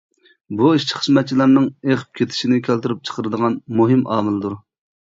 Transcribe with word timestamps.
بۇ 0.61 0.71
ئىشچى-خىزمەتچىلەرنىڭ 0.77 1.69
ئېقىپ 1.75 2.17
كېتىشنى 2.21 2.59
كەلتۈرۈپ 2.71 3.07
چىقىرىدىغان 3.13 3.63
مۇھىم 3.81 4.07
ئامىلدۇر. 4.17 4.63